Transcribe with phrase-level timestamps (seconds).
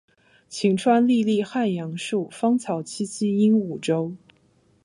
[0.49, 4.15] 晴川历历汉阳树，芳草萋萋鹦鹉洲。